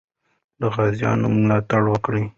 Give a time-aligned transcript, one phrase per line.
[0.59, 1.57] د غازیانو ملا
[1.89, 2.21] وتړه.